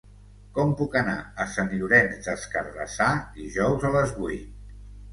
[0.53, 1.15] Com puc anar
[1.45, 4.53] a Sant Llorenç des Cardassar dijous a les vuit?